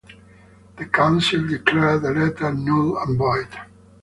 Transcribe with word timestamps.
The 0.77 0.87
Council 0.87 1.45
declared 1.47 2.01
the 2.01 2.09
letters 2.09 2.57
null 2.57 2.97
and 3.03 3.19
void. 3.19 3.49